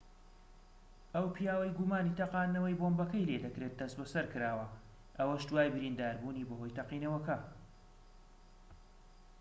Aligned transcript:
ئەو 1.15 1.25
پیاوەی 1.35 1.75
گومانی 1.77 2.17
تەقاندنەوەی 2.19 2.79
بۆمبەکەی 2.81 3.27
لێدەکرێت 3.29 3.73
دەستبەسەرکراوە 3.79 4.67
ئەوەش 5.17 5.43
دوای 5.49 5.73
برینداربوونی 5.73 6.47
بەهۆی 6.49 6.75
تەقینەوەکە 6.77 7.37